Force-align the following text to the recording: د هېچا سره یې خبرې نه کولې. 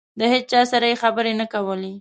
د 0.19 0.21
هېچا 0.31 0.61
سره 0.71 0.85
یې 0.91 0.99
خبرې 1.03 1.33
نه 1.41 1.45
کولې. 1.53 1.89